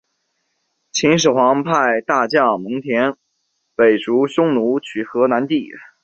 [0.91, 3.15] 秦始皇派大将蒙恬
[3.75, 5.69] 北逐匈奴取河南地。